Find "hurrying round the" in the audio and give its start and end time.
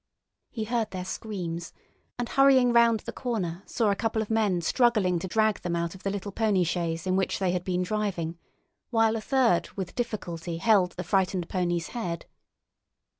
2.29-3.11